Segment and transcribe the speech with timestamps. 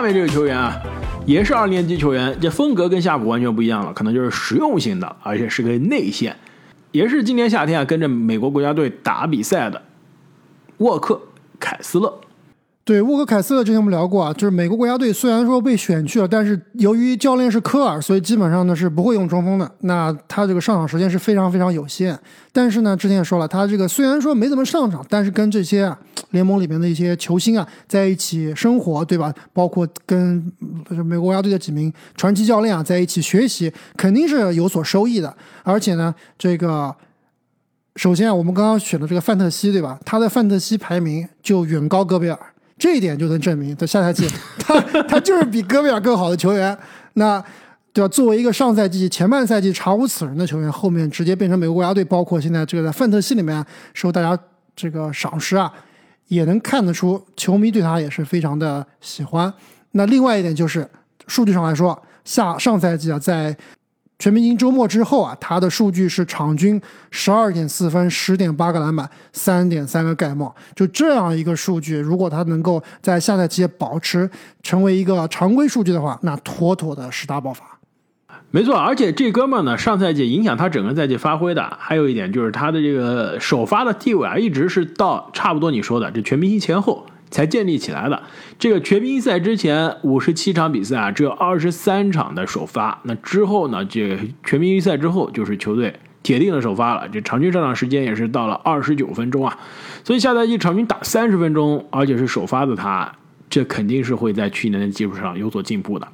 [0.00, 0.80] 下面这个球员啊，
[1.26, 6.34] 也是二年级球员，这风格跟夏普完全不一样了，可能就是实用型的，而且是个内线，
[6.90, 9.82] 也是今年夏天啊跟着美国国家队打比赛的
[10.78, 11.20] 沃克
[11.58, 12.18] 凯斯勒。
[12.82, 19.70] 对沃克凯斯之前我们聊过啊，就是美国国家队虽然说被选去了，但是由于教练是科尔，所以基本上呢是不会用中锋的。
[19.80, 22.18] 那他这个上场时间是非常非常有限。
[22.52, 25.96] 但是呢，之前也说了，他这个虽然说没怎么上场，但是跟这些啊
[26.30, 29.32] 联盟里面的一些球星啊在一起生活，对吧？
[29.52, 30.50] 包括跟
[30.88, 35.32] 美国国家队的几名传奇教练啊在一起学习，肯定是有所收益的。
[35.62, 36.92] 而且呢，这个
[37.94, 40.00] 首先啊，我们刚刚选的这个范特西，对吧？
[40.04, 42.38] 他的范特西排名就远高戈贝尔。
[42.80, 44.26] 这一点就能证明，在下赛季，
[44.58, 46.76] 他他就是比戈贝尔更好的球员。
[47.12, 47.38] 那
[47.92, 48.08] 对吧？
[48.08, 54.40] 作为一个上赛季前半赛季查无此人的球员，后面直接变成美国国家队，包括现在这个在范特西里面受大家
[54.74, 55.70] 这个赏识啊，
[56.28, 59.52] 也能看得出球迷对他也是非常的喜欢。
[59.90, 60.88] 那另外一点就是
[61.26, 63.54] 数据上来说，下上赛季啊，在
[64.20, 66.78] 全明星周末之后啊，他的数据是场均
[67.10, 74.28] 十二点四分、十点八个篮板、三点三个盖帽，就这样一个数据，如果他能够在下赛季保持
[74.62, 77.64] 成为一个常规数据的话，那妥妥的十大爆发。
[78.50, 87.06] 没错，而且这哥们呢，上赛季影响他整个赛季发挥的，还有一点就是他的这个首发的地位啊，一直是到差不多你说的这全明星前后。
[87.30, 88.22] 才建立起来的。
[88.58, 93.00] 这个全明星赛之前五十七场比赛啊，只有二十三场的首发。
[93.04, 93.84] 那之后呢？
[93.84, 97.08] 这全明星赛之后就是球队铁定的首发了。
[97.08, 99.58] 这场均上场时间也是到了二十九分钟啊。
[100.04, 103.10] 所以下赛季场均打三十分钟，而且是首发的他，
[103.48, 106.08] 这肯定是会在去年的基础上有所进步的。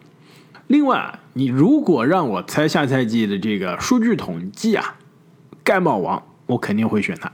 [0.69, 4.97] 另外，你如果让我猜下赛季的这个数据统计啊，
[5.63, 7.31] 盖帽王，我肯定会选他。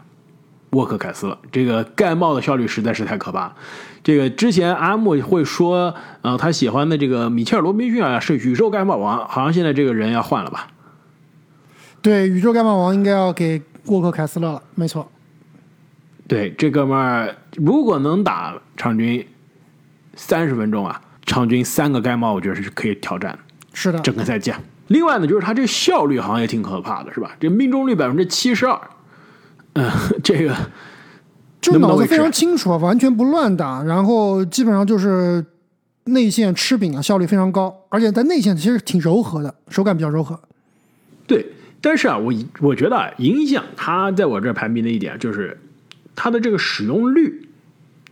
[0.73, 3.57] 沃克凯斯了这个盖帽的效率实在是太可怕了。
[4.03, 10.69] 这个之前阿木会说，呃，他喜欢的这个米切尔罗宾逊啊是宇宙盖帽王，好像现在这个人要换了吧？
[12.01, 15.09] 对，宇宙盖帽王应该要给沃克凯斯勒了，没错。
[16.27, 19.25] 对，这哥们儿如果能打场均
[20.15, 23.39] 三十分钟啊，场均三个盖帽，我觉得是可以挑战的。
[23.75, 24.53] 是的，整个赛季。
[24.89, 27.33] 另外呢，就是他这效率好像也挺可怕的，是吧？
[27.39, 28.81] 这命中率百分之七十二。
[29.75, 29.91] 嗯，
[30.23, 30.55] 这个
[31.61, 35.45] 就脑子非常清楚啊，完全不乱打，然后基本上就是
[36.05, 40.39] 内线吃饼啊，效率非常高，而且在内线其实挺柔和的，手感比较柔和。
[41.27, 41.47] 对，
[41.81, 45.57] 但是啊，我我觉得啊，影响他在我这排名的一点就是
[46.15, 47.49] 他的这个使用率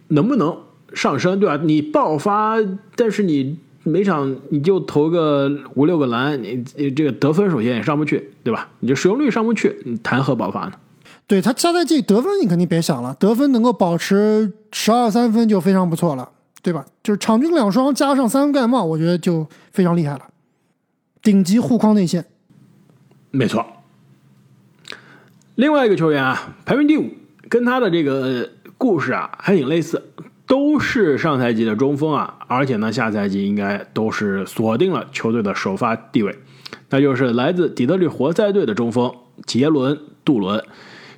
[0.09, 0.57] 能不能
[0.95, 1.61] 上升，对吧？
[1.63, 2.57] 你爆发，
[2.95, 8.69] 但是你每场你就投个五六个篮，你这个得分首先也上不去，对吧？
[8.79, 10.73] 你这使用率上不去，你谈何爆发呢？
[11.31, 16.29] 对他下赛季得分你肯定别想了，得分能够保持十二三分就非常不错了，
[16.61, 16.85] 对吧？
[17.05, 20.23] 就是场均两双加上三个盖帽，我觉得就非常厉害了，
[21.23, 22.25] 顶级护框内线。
[23.31, 23.65] 没错。
[25.55, 27.09] 另外一个球员啊，排名第五，
[27.49, 30.03] 跟他的这个故事啊还挺类似，
[30.49, 36.37] 都是上赛季的中锋啊，而且呢下赛季应该都是锁定了球队的首发地位，
[36.89, 39.15] 那就是来自底特律活塞队的中锋
[39.47, 40.61] 杰伦杜伦。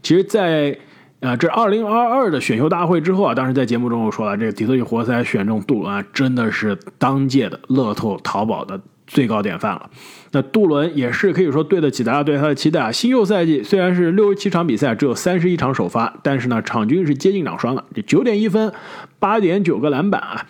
[0.03, 0.77] 其实，在
[1.21, 9.89] 啊这二零二二的选秀大会之后啊，当时在节目中我说了，这个底特律活塞选中杜伦啊，真的是当届的乐透淘宝的最高典范了。
[10.33, 12.91] 那杜伦也是可以说对得起大家对他的期待啊。
[12.91, 18.73] 新秀赛季虽然是六十七场比赛，只有三十一场首发，但是呢，场均是接近两双的，这九点一分，
[19.21, 20.47] 八点九个篮板啊。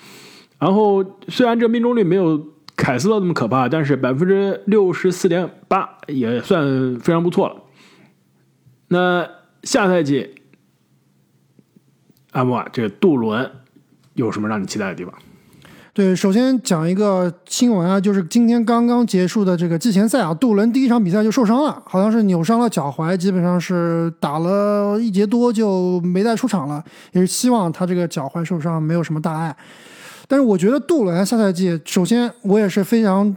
[0.58, 2.46] 然后虽然这命中率没有
[2.76, 7.56] 凯斯勒那么可怕，但是百分之六十四点八也算非常不错了。
[8.88, 9.41] 那。
[9.62, 10.34] 下赛季，
[12.32, 13.50] 阿莫啊，这个杜伦
[14.14, 15.14] 有什么让你期待的地方？
[15.94, 26.82] 对，首先讲一个新闻啊，就是今天刚刚结束的这个季前赛啊，杜伦第一场比赛就受伤了，好像是扭伤了脚踝，基本上是打了一节多就没再出场了。
[27.12, 29.54] 也是希望他这个脚踝受伤没有什么大碍。
[30.26, 33.36] 但是我觉得杜伦下赛季，首先我也是非常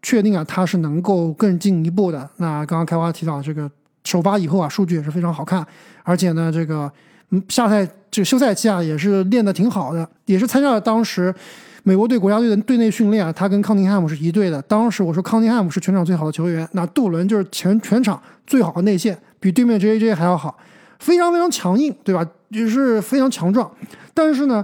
[0.00, 2.30] 确定啊，他是能够更进一步的。
[2.38, 3.70] 那刚刚开花提到这个。
[4.12, 5.66] 首发以后啊，数据也是非常好看，
[6.02, 6.92] 而且呢，这个
[7.30, 11.34] 嗯，下赛这个休赛期啊，也是练得挺好的，也是参加了当时
[11.82, 13.32] 美国队国家队的队内训练啊。
[13.32, 14.60] 他跟康宁汉姆是一队的。
[14.62, 20.58] 当时我说康宁汉姆是全场最好的球员，那杜伦就是全全场最好的内线，比对面 J J 还要好，
[20.98, 22.22] 非常非常强硬，对吧？
[22.50, 23.70] 也是非常强壮。
[24.12, 24.62] 但是呢，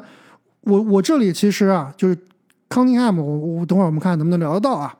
[0.60, 2.18] 我我这里其实啊，就是
[2.68, 4.94] 康宁汉姆，我我等会儿我们看能不能聊得到啊。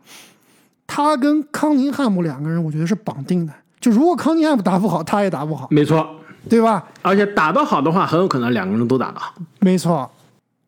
[0.87, 3.53] 他跟康宁汉姆两个人，我觉得是绑定的。
[3.81, 6.07] 就如果康尼汉姆打不好，他也打不好，没错，
[6.49, 6.85] 对吧？
[7.03, 10.11] 而且打得好的话，很有可能两个人都打得好，没错。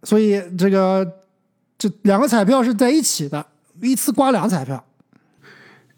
[0.03, 1.07] 所以这个
[1.77, 3.45] 这两个彩票是在一起的，
[3.83, 4.83] 一次刮两彩票。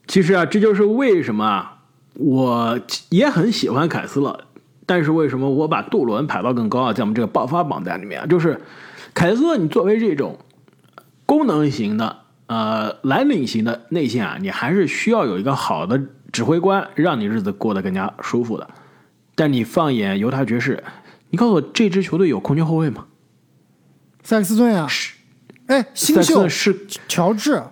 [0.09, 1.79] 其实啊，这就是为什么啊，
[2.15, 2.79] 我
[3.11, 4.37] 也很喜欢凯斯勒，
[4.85, 6.93] 但是为什么我把杜伦排到更高啊？
[6.93, 8.61] 在我们这个爆发榜单里面啊，就是
[9.15, 10.37] 凯斯勒，你作为这种
[11.25, 12.17] 功能型的、
[12.47, 16.01] 呃蓝领型的内线啊，你还是需要有一个好的
[16.33, 18.67] 指挥官，让你日子过得更加舒服的。
[19.35, 20.83] 但你放眼犹他爵士，
[21.31, 23.07] 你告诉我这支球队有空军后卫吗？
[24.23, 25.15] 塞克斯顿啊，是，
[25.67, 27.63] 哎，新秀是乔治，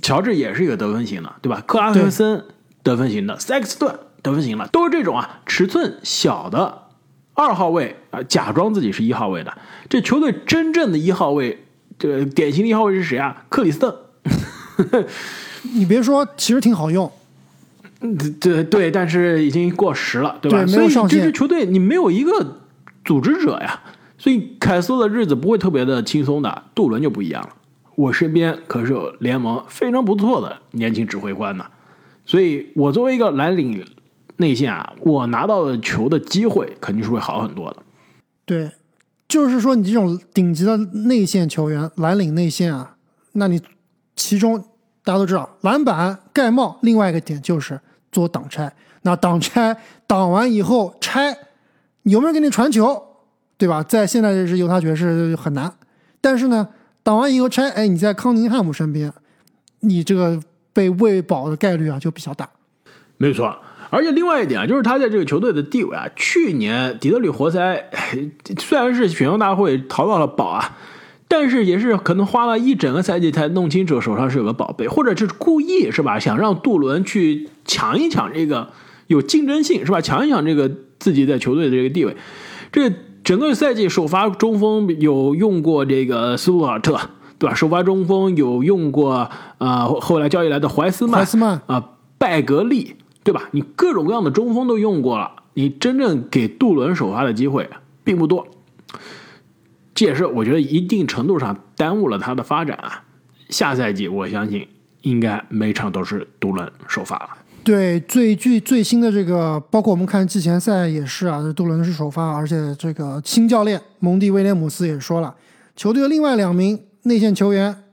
[0.00, 1.62] 乔治也是一个得分型的，对吧？
[1.66, 2.44] 克拉克森
[2.82, 6.88] 得分型的，塞克斯顿得分型的，都是这种啊，尺寸小的
[7.34, 9.56] 二号位啊，假装自己是一号位的。
[9.88, 11.64] 这球队真正的一号位，
[11.98, 13.44] 这个典型的一号位是谁啊？
[13.48, 14.10] 克里斯特。
[15.74, 17.10] 你别说，其实挺好用。
[18.40, 20.64] 对对，但是已经过时了，对吧？
[20.64, 22.58] 对没有上所以这支球队你没有一个
[23.04, 23.80] 组织者呀，
[24.18, 26.62] 所以凯斯的日子不会特别的轻松的。
[26.74, 27.50] 杜伦就不一样了，
[27.94, 31.64] 我身边可是有联盟非常不错的年轻指挥官呢，
[32.24, 33.84] 所以我作为一个蓝领
[34.36, 37.82] 内线啊，我拿到的球的机会肯定是会好很多的。
[38.44, 38.70] 对，
[39.28, 42.96] 就是说你这种顶级的内线球员，蓝领内线啊，
[43.32, 43.60] 那你
[44.16, 44.58] 其中
[45.04, 47.80] 大家都知道，篮板、盖帽，另外一个点就是
[48.12, 48.72] 做挡拆。
[49.02, 49.76] 那挡拆
[50.06, 51.36] 挡完以后拆，
[52.04, 53.02] 有没有给你传球，
[53.58, 53.82] 对吧？
[53.82, 55.72] 在现在这支犹他爵士很难，
[56.20, 56.68] 但是呢，
[57.02, 59.12] 挡完以后拆，哎，你在康宁汉姆身边，
[59.80, 60.40] 你这个
[60.72, 62.48] 被喂饱的概率啊就比较大。
[63.16, 63.56] 没错，
[63.90, 66.08] 而且另外一点啊，就是他在这个球队的地位啊。
[66.14, 67.90] 去年底特律活塞
[68.58, 70.76] 虽然是选秀大会淘到了宝啊，
[71.26, 78.72] 但是也是可能花了一整个赛季才弄清楚手上是有个宝贝，或者是故意是吧，想让杜伦去抢一抢这个
[79.06, 82.16] 有竞争性是吧，抢一抢这个自己在球队的这个地位。
[82.70, 82.92] 这
[83.22, 86.98] 整个赛季首发中锋有用过这个斯图尔特。
[87.38, 87.56] 对吧？
[87.56, 89.28] 首发中锋有用过，
[89.58, 92.94] 呃，后来交易来的怀斯曼，怀斯曼啊、拜格利，
[93.24, 93.48] 对吧？
[93.50, 97.68] 你各种各样的中锋都用过了，你真正给杜伦首发的机会
[98.04, 98.46] 并不多，
[99.92, 103.02] 这也是我觉得一定程度上耽误了他的发展啊。
[103.48, 104.68] 下赛季我相信
[105.00, 107.30] 应该每场都是杜伦首发了。
[107.64, 115.32] 对，最最最新的这个，包括我们看季前赛也是啊，杜伦是首发，而且这个新教练蒙蒂威廉姆斯也说了，
[115.76, 117.84] 球队另外两名内线球员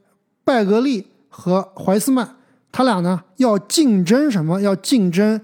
[0.44, 2.38] 拜格利和怀斯曼，
[2.72, 4.60] 他俩呢要竞争什么？
[4.60, 5.40] 要竞争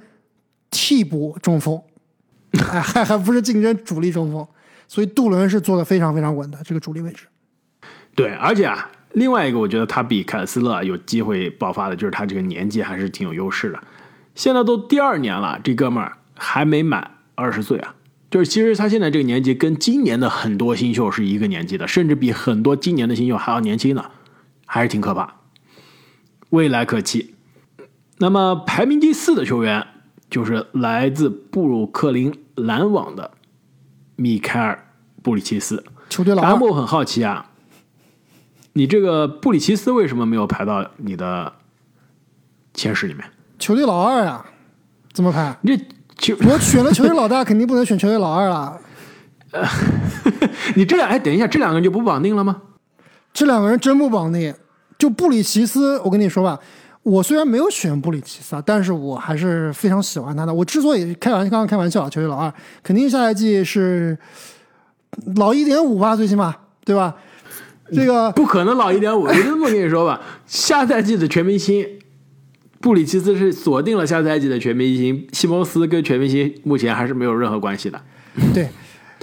[0.71, 1.79] 替补中锋，
[2.53, 4.45] 哎，还还不是竞争主力中锋，
[4.87, 7.27] 所以杜伦是做的非常非常稳的这个主力位置。
[8.15, 13.79] 对，而且啊，另外一个我觉得他比凯尔斯勒有机会爆发的，就是他这个年纪还是挺有优势的。
[14.35, 17.95] 现在都第二年了，这哥们儿还没满二十岁啊。
[18.29, 24.11] 就是其实他现在这个年纪跟今年的很多新秀是一个年纪的，甚至比很多今年的新秀还要年轻呢，
[24.65, 25.35] 还是挺可怕，
[26.49, 27.33] 未来可期。
[28.17, 29.87] 那么排名第四的球员
[30.29, 33.31] 就是来自布鲁克林篮网的
[34.17, 34.85] 米凯尔·
[35.23, 35.85] 布里奇斯。
[36.09, 37.51] 球队老二，我很好奇啊，
[38.73, 41.53] 你这个布里奇斯为什么没有排到你的
[42.73, 43.23] 前十里面？
[43.65, 44.45] 球队老二呀，
[45.11, 45.57] 怎么排？
[45.61, 45.83] 你这
[46.19, 48.79] 球，我选了球队老大， 肯定不能选球队老二了。
[50.75, 52.61] 你这两哎，等一下，这两个人就不绑定了吗？
[53.33, 54.53] 这两个人真不绑定。
[54.99, 56.59] 就布里奇斯，我跟你说吧，
[57.01, 60.53] 我虽然没有选布里奇斯啊，但是我还是非常喜欢他的。
[60.53, 62.53] 我之所以开玩笑，刚刚开玩笑，球队老二
[62.83, 64.15] 肯定下赛季是
[65.37, 67.15] 老一点五吧，最起码对吧？
[67.91, 71.83] 这个不可能老一点五，我这么跟你说吧， 下赛季的全明星，
[72.85, 77.99] 布里奇斯是锁定了下赛季的全明星，西蒙斯跟全明星目前还是没有任何关系的。
[78.53, 78.69] 对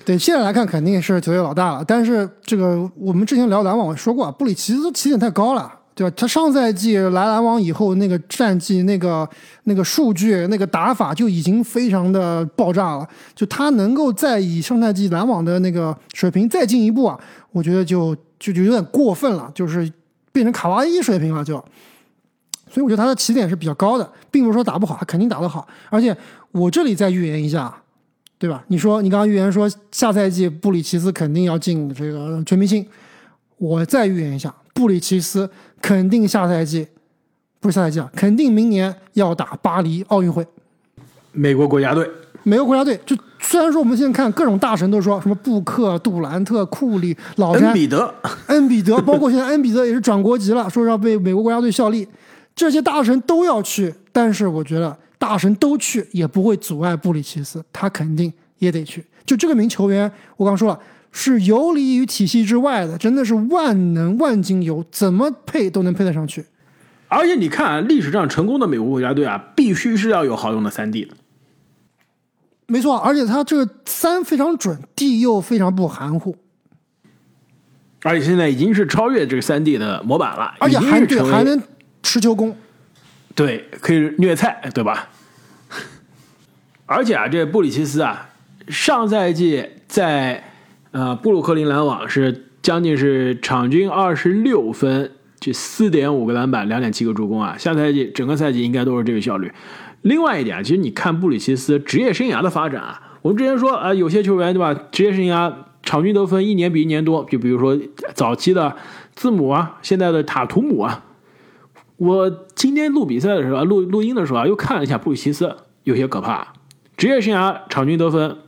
[0.04, 1.85] 对，现在来看肯定是球队老大了。
[1.87, 6.12] 但是这个我们之前聊篮网说过，布里奇斯起点太高了，对吧？
[6.16, 9.28] 他上赛季来篮网以后，那个战绩、那个
[9.62, 13.09] 那个数据、那个打法就已经非常的爆炸了。
[13.33, 17.16] 就他能够再以上赛季篮网的那个水平再进一步啊，
[17.52, 19.88] 我觉得就就就有点过分了，就是
[20.33, 21.64] 变成卡哇伊水平了就。
[22.72, 25.68] 所以我觉得他的起点是比较高的，并不是说打不好，他肯定打得好。
[25.90, 26.16] 而且
[26.52, 27.74] 我这里再预言一下，
[28.38, 28.64] 对吧？
[28.68, 32.86] 你说你刚刚预言说下赛季布里奇斯肯定要进这个全明星，
[33.58, 35.50] 我再预言一下，布里奇斯
[35.82, 36.88] 肯定下赛季
[37.60, 40.46] 不是下赛季啊，肯定明年要打巴黎奥运会。
[41.32, 42.08] 美国国家队，
[42.42, 48.14] 美国国家队就虽然说我们现在看各种大神都说什么布克、杜兰特、库里、老詹、恩比德，
[48.46, 52.06] 恩比德，包括现在恩比德也是转国籍了，说是要被美国国家队效力，
[52.54, 59.04] 这些大神都要去，但是我觉得大神都去也不会阻碍布里奇斯，他肯定也得去。
[59.25, 60.78] 就这个名球员，我刚说了，
[61.11, 66.44] 是游离于体系之外的，真的是万能万金油，怎么配都能配得上去。
[67.09, 71.14] 而且你看啊，历史上成功的美国国家队啊，必须是要有好用的三 D 的。
[72.66, 76.35] 没错，而且他这个三非常准，D 又非常不含糊，
[78.02, 81.62] 而且现在已经是超越这个三 D 的模板了，而且还对还能
[82.12, 82.54] 持球攻。
[83.35, 85.09] 对，可以虐菜，对吧？
[86.85, 88.28] 而且啊，这布里奇斯啊，
[88.69, 90.45] 上赛季在
[90.90, 97.57] 呃布鲁克林篮网是将近是场均二十六分，这四点五个篮板，两点七个助攻啊。
[97.57, 99.50] 下赛季整个赛季应该都是这个效率。
[100.02, 105.50] 另外一点啊，其实你看布里奇斯职业生涯的发展啊，我们之前说啊、有些球员对吧，职业生涯
[105.83, 107.75] 场均得分一年比一年多，就比如说
[108.12, 108.76] 早期的
[109.14, 111.02] 字母啊，现在的塔图姆啊，
[112.02, 115.54] 我今天录比赛的时候啊，录录音的时候啊，又看了一下布里奇斯，
[115.85, 116.52] 有些可怕。
[116.97, 118.38] 职业生涯场均得分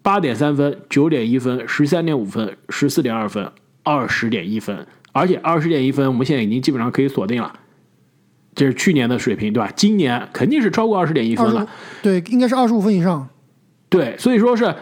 [0.00, 3.52] 八点三分、九点一分、十三点五分、十四点二分、
[3.82, 7.52] 二十点一分，而且二十点一分我们现在已经基本上可以锁定了，
[8.54, 9.70] 这是去年的水平，对吧？
[9.76, 11.68] 今年肯定是超过二十点一分了。
[12.00, 13.28] 对，应该是二十五分以上。
[13.90, 14.74] 对，所以说是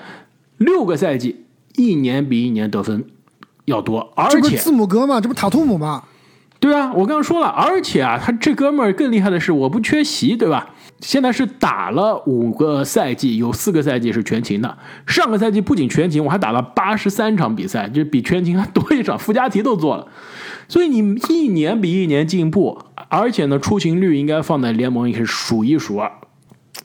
[0.59, 1.45] 六个赛季，
[1.75, 3.05] 一年比一年得分
[3.65, 5.21] 要多，而且字母哥嘛？
[5.21, 6.05] 这不塔图姆吗？
[6.61, 10.69] 对啊，我刚刚说了，而且啊，他这哥们儿更厉害的是，我不缺席，对吧？
[11.01, 14.77] 现在是打了五个赛季，有四个赛季是全勤的。
[15.07, 20.07] 上个赛季不仅全勤，我还打了八十三场比赛，就比全勤还多一场，附加题都做了。
[20.69, 26.13] 所以你一年比一年进步，而且呢，出勤率应该放在联盟也是数一数二。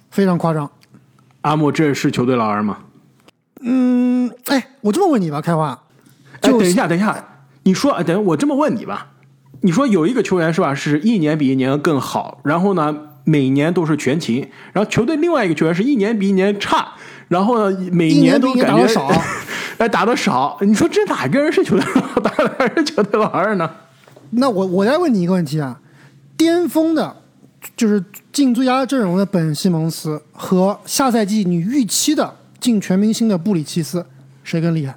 [0.09, 0.71] 非常夸张。
[1.41, 2.77] 阿莫，这是球队老二吗？
[3.61, 5.77] 嗯，哎，我这么问你吧，开花，
[6.39, 7.21] 哎，就等一下，等一下，
[7.63, 9.11] 你说，哎等我这么问你吧，
[9.65, 16.93] 你说有一个球员是吧，是一年比一年更好，然后呢，每年都是全勤，然后球队另外一个球员是一年比一年差，
[17.29, 19.21] 然后呢，每年都感觉打少，
[19.79, 23.67] 哎，打的少，你说这哪个人是球队老大，哪个人是球队老二呢？
[24.37, 25.81] 那我我再问你一个问题啊，
[26.37, 27.15] 巅峰的，
[27.75, 34.05] 就是进最佳阵容的本西蒙斯和下赛季你预期的进全明星的布里奇斯，
[34.43, 34.95] 谁更厉害？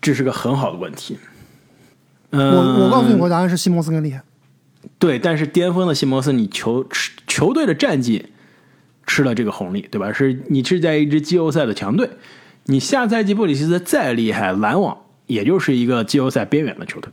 [0.00, 1.18] 这是个很好的问题。
[2.32, 4.22] 我嗯，我告诉你，我的答案是西蒙斯更厉害。
[4.98, 8.26] 对，但是巅峰的西蒙斯，你球吃球队的战绩
[9.06, 10.12] 吃了这个红利，对吧？
[10.12, 12.10] 是你是在一支季后赛的强队，
[12.64, 14.96] 你下赛季布里奇斯再厉害，篮网
[15.26, 17.12] 也就是一个季后赛边缘的球队。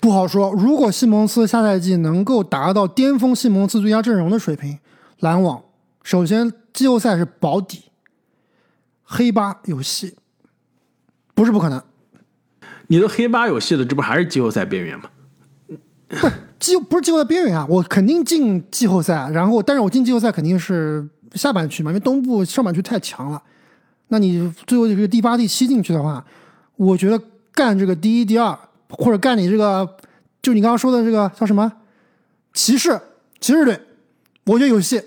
[0.00, 0.52] 不好说。
[0.52, 4.78] 如果西蒙斯下赛季能够达到巅峰西蒙斯最佳阵容的水平，
[5.20, 5.62] 篮网
[6.02, 7.84] 首先季后赛是保底，
[9.04, 10.16] 黑八有戏，
[11.34, 11.82] 不是不可能。
[12.88, 15.04] 你的黑八有戏的，这不还是季后赛边缘吗？
[16.58, 23.40] 季不是季后赛边缘啊，我肯定进季后赛，然后但是我进季后赛肯定是下半区嘛，因为东部上半区太强了。
[24.08, 26.24] 那你最后这个第八、第七进去的话，
[26.76, 27.20] 我觉得
[27.52, 29.86] 干这个第一、第二，或者干你这个，
[30.40, 31.70] 就你刚刚说的这个叫什么
[32.54, 32.98] 骑士
[33.38, 33.78] 骑士队，
[34.46, 35.00] 我觉得有戏。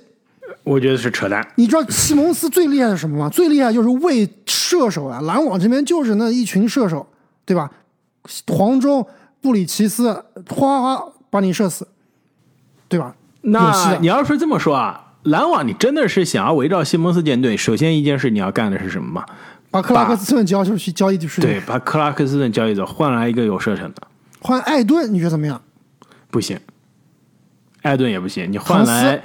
[0.64, 1.46] 我觉得是扯淡。
[1.56, 3.28] 你知道西蒙斯最厉害的是什么吗？
[3.30, 7.08] 最厉害就是为射手啊，篮网这边就是那一群射手，
[7.46, 7.70] 对吧？
[8.48, 9.06] 黄忠、
[9.42, 10.14] 布里奇斯，
[10.50, 11.88] 哗哗哗把你射死，
[12.88, 13.16] 对吧？
[13.42, 19.26] 那你要是这么说啊，篮网你真的是想要围绕西蒙斯建队，首先一件事你要干的是什么吗？
[19.72, 24.02] 把克拉克斯顿交出去交易出去，对，把克拉克斯顿交易走，换来一个有射程的，
[24.42, 25.62] 换艾顿，你觉得怎么样？
[26.30, 26.60] 不行。
[27.82, 29.24] 艾顿也不行，你换来，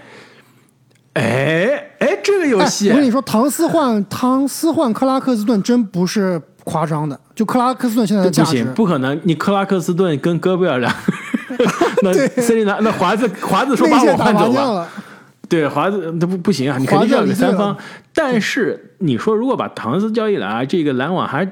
[1.12, 2.94] 哎哎，这个有哎，戏我。
[2.94, 9.18] 跟你说，唐斯换唐斯换克拉克斯顿真不是夸张的，就克拉克斯顿现在的价值不行，，不可能！
[9.22, 10.92] 你克拉克斯顿跟戈贝尔两，
[12.02, 14.88] 那森林狼那华子华子说把我换走吧。
[15.48, 17.76] 对华子那不不行啊，你肯定是要有个三方。
[18.12, 21.48] 但是你说如果把唐斯交易来，这个篮网还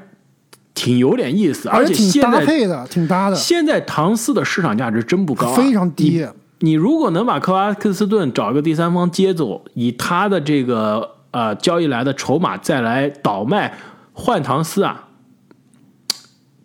[0.75, 6.27] 挺有点意思，而且挺现在搭配的，挺搭的，现在唐斯的市场价值真不高、啊，非常低。
[6.59, 13.73] 你你如果能把克拉克斯顿找一个第三方接走，以他的这个呃交易来的筹码再来倒卖
[14.13, 15.04] 换唐斯啊，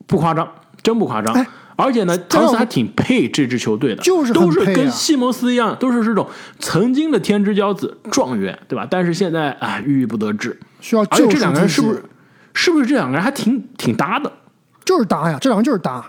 [0.10, 0.46] 不夸张，
[0.84, 1.34] 真不夸张。
[1.34, 1.48] 哎
[1.82, 6.28] 而且呢，唐斯还挺配这支球队的，就是很都是跟西蒙斯一样，都是这种
[6.60, 8.86] 曾经的天之骄子、状元，对吧？
[8.92, 10.60] 但是现在啊，郁郁不得志。
[10.82, 12.04] 需要救而且这两个人是不是
[12.54, 14.30] 是不是这两个人还挺挺搭的？
[14.84, 15.38] 就是搭呀？
[15.40, 16.06] 这两个就是搭。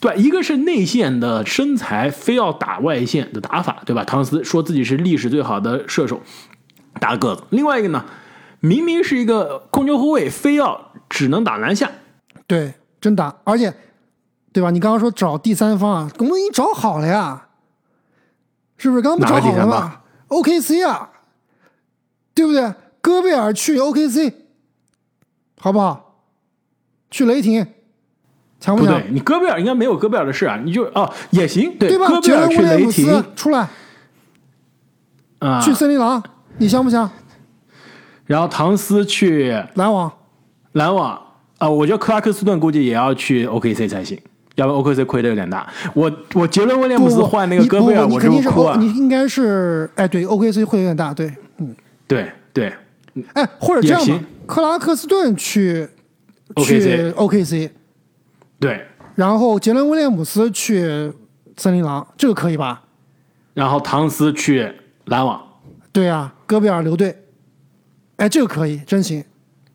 [0.00, 4.02] 对，一个是内线的身材，非要打外线的打法，对吧？
[4.04, 6.22] 唐斯说自己是历史最好的射手，
[6.98, 7.42] 大个子。
[7.50, 8.06] 另外一个呢，
[8.60, 11.90] 明明是一个控球后卫，非要只能打篮下。
[12.46, 13.72] 对，真打，而且，
[14.52, 14.70] 对吧？
[14.70, 17.48] 你刚刚说找第三方啊，我们已经找好了呀，
[18.76, 19.02] 是不是？
[19.02, 21.10] 刚刚不找好了吗？OKC 啊，
[22.34, 22.72] 对不对？
[23.00, 24.34] 戈贝尔去 OKC，
[25.58, 26.22] 好不好？
[27.10, 27.64] 去雷霆，
[28.60, 28.76] 强强？
[28.76, 32.06] 不对，你戈贝尔应该没有戈贝尔的事啊，你就哦也行，对吧？
[32.08, 33.68] 戈贝尔去雷霆出来，
[35.38, 36.22] 啊，去森林狼，
[36.58, 37.10] 你香不香？
[38.26, 40.12] 然后唐斯去篮网，
[40.72, 41.20] 篮网
[41.60, 44.18] 啊，我觉得克拉克斯顿估计也要去 OKC 才行，
[44.54, 45.70] 要不然 OKC 亏的有点大。
[45.94, 48.76] 我我杰伦威廉姆斯换那个戈贝尔，我肯定是哭啊！
[48.80, 51.76] 你应该是哎，对 OKC 会有点大，对，嗯，
[52.08, 52.72] 对对，
[53.34, 55.86] 哎，或者这样吧，克拉克斯顿去
[56.54, 57.70] OKC OKC，
[58.58, 61.12] 对，然后杰伦威廉姆斯去
[61.58, 62.82] 森林狼，这个可以吧？
[63.52, 64.72] 然后唐斯去
[65.04, 65.38] 篮网，
[65.92, 67.14] 对啊，戈贝尔留队。
[68.16, 69.24] 哎，这个可以，真行，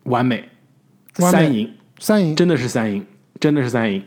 [0.04, 0.48] 完美，
[1.14, 3.04] 三赢，三赢，真的是三赢，
[3.40, 4.02] 真的是三赢，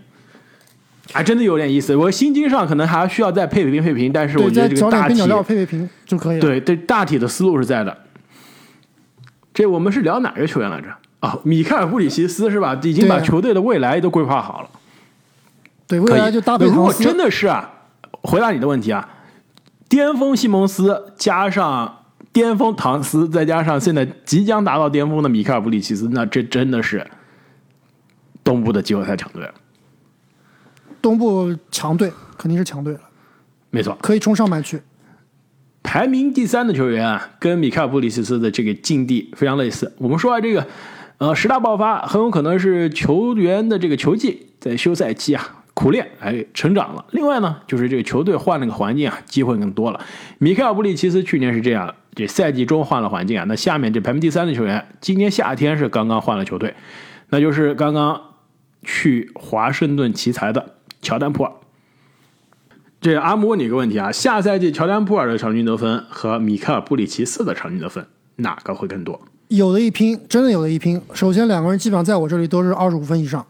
[1.12, 1.96] 还真的有点意思。
[1.96, 6.41] 我心经上可能还需要再配配平配平，但是我觉得这个大体配配平就可以了。
[6.41, 7.98] 对对，大体的思路是在的。
[9.53, 10.88] 这我们是聊哪个球员来着？
[11.19, 12.79] 啊，米开尔布里奇斯是吧？
[12.84, 14.69] 已经把球队的未来都规划好了。
[15.88, 16.65] 对，未来就搭配。
[16.65, 17.69] 如果真的是啊，
[18.22, 19.10] 回答你的问题啊，
[19.88, 21.96] 巅峰西蒙斯加上。
[22.31, 27.05] 巅峰唐斯再加上现在即将达到巅峰的米开尔布里奇斯，那这真的是
[28.50, 29.53] 东部的季后赛强队了。
[31.00, 33.01] 东部强队肯定是强队了，
[33.70, 34.82] 没错，可以冲上半区。
[35.84, 39.94] 排名第三的球员啊，跟米开尔布里奇斯的这个境地非常类似。
[40.00, 40.65] 我们说啊，这个
[41.20, 45.58] 呃十大爆发很有可能是球员的这个球技在休赛期啊。
[45.75, 47.06] 苦练，哎，成长了。
[47.12, 50.01] 另外呢，就是这个球队换了个环境啊，机会更多了。
[50.39, 53.46] 米开尔布里奇斯去年是这样，这赛季中换了环境啊。
[53.48, 56.74] 那下面这排名第三的球员，今年夏天是刚刚换了球队，
[57.29, 58.22] 那就是刚刚
[58.83, 61.51] 去华盛顿奇才的乔丹普尔。
[63.01, 68.05] 这阿姆问你一个问题啊，下赛季乔丹普尔的场均得分和米开尔布里奇斯的场均得分
[68.36, 69.21] 哪个会更多？
[69.48, 71.01] 有的一拼，真的有的一拼。
[71.13, 73.45] 首先两个人基本上在我这里都是二十五分以上。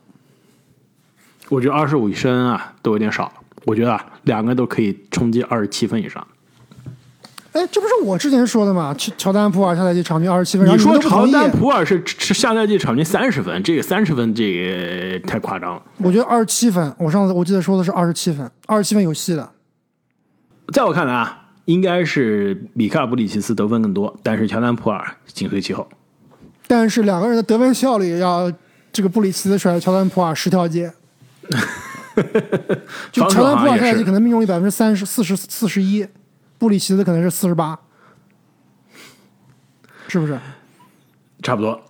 [1.49, 3.34] 我觉得二十五一升啊都有点少，
[3.65, 6.25] 我觉得啊两个人都可以冲击二十七分以上。
[7.51, 8.93] 哎，这不是我之前说的吗？
[8.97, 15.81] 乔乔丹普尔下赛季场均二十七分，你说乔丹普尔是是下赛季场均三十分，这个三十分这个太夸张了。
[15.97, 19.49] 我觉得二十七分，我上次我记得说的是二十七分，二十七分有戏的。
[20.71, 25.88] 在我看来啊，应该是米卡尔布里奇斯得分更多，但是乔丹普尔紧随其后。
[26.67, 28.51] 但是两个人的得分效率要
[28.93, 30.93] 这个布里奇斯甩乔丹普尔十条街。
[33.12, 36.05] 就乔丹普尔下赛季可能命中率百分之三十四十四十一，
[36.60, 37.80] 布里奇斯可能是四十八，
[40.08, 40.38] 是不是？
[41.41, 41.82] 差不多。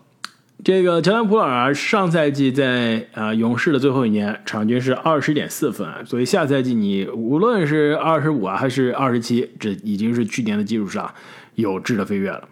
[0.63, 11.13] 这个乔丹普尔上赛季在啊勇士的最后一年，场均是二十点四分，所以下赛季你无论是二十五啊还是二十七，这已经是去年的基础上
[11.55, 12.47] 有质的飞跃了。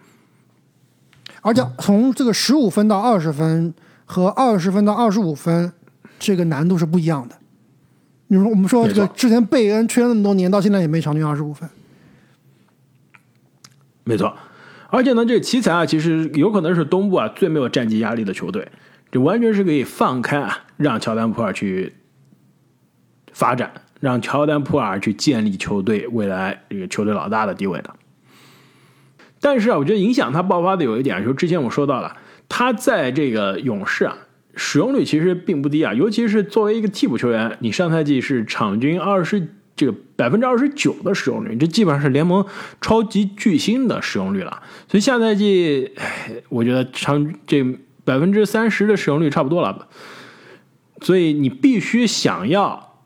[1.40, 3.72] 而且从这个十五分到二十分
[4.04, 5.72] 和二十分到二十五分。
[6.20, 7.36] 这个难度是不一样的。
[8.26, 11.70] 你说，我们说这个之前贝恩吹了那么多年，到现在也没场均二十五分。
[14.08, 14.34] 没错，
[14.88, 18.66] 而且呢，这奇才啊，其实有可能是东部啊最没有战绩压力的球队，
[19.12, 21.92] 这完全是可以放开啊，让乔丹普尔去
[23.32, 27.94] 发展，让乔丹普尔去建立球队未来这个球队老大的地位的。
[29.40, 32.16] 但是啊，我觉得影响他爆发的有一点，就是之前我说到了，
[32.48, 34.16] 他在这个勇士啊。
[34.60, 42.44] 使用率其实并不低啊，尤其是作为一个替补球员，你上赛季是场均二十这个百分之二十九的使用率，这基本上是联盟
[42.80, 44.60] 超级巨星的使用率了。
[44.88, 45.92] 所以下赛季，
[46.48, 47.62] 我觉得长这
[48.04, 49.86] 百分之三十的使用率差不多了。
[51.00, 52.96] 所以你必须想要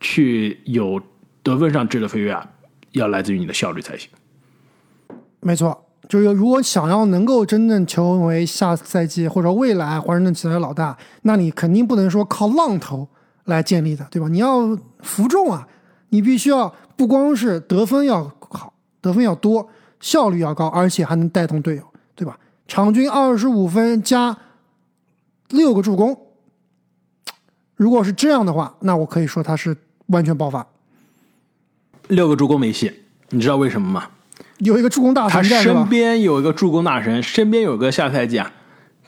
[0.00, 1.00] 去有
[1.44, 2.48] 得分上质的飞跃啊，
[2.90, 4.10] 要来自于你的效率才行。
[5.38, 5.86] 没错。
[6.08, 13.06] 就是如果想要能够真正成为下赛季或者未来华盛顿奇才的老大，那你肯定不能说靠浪头
[13.44, 14.28] 来建立的，对吧？
[14.28, 15.66] 你要服众啊，
[16.10, 19.68] 你必须要不光是得分要好，得分要多，
[20.00, 21.82] 效率要高，而且还能带动队友，
[22.14, 22.38] 对吧？
[22.68, 24.36] 场均二十五分加
[25.48, 26.16] 六个助攻，
[27.74, 29.76] 如果是这样的话，那我可以说他是
[30.06, 30.66] 完全爆发。
[32.08, 32.92] 六个助攻没戏，
[33.30, 34.08] 你知道为什么吗？
[34.58, 38.52] 有一个助攻大神，他身边有一个助攻大神，身边有个下赛季啊，